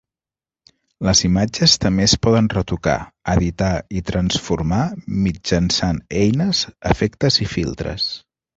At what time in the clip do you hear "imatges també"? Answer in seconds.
1.27-2.03